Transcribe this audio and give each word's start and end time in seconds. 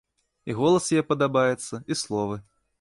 І 0.51 0.55
голас 0.59 0.87
яе 0.95 1.03
падабаецца, 1.13 1.83
і 1.91 2.01
словы. 2.03 2.43